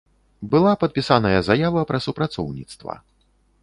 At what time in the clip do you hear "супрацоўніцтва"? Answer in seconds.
2.09-2.93